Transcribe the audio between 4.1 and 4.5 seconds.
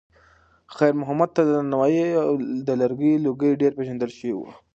شوی و.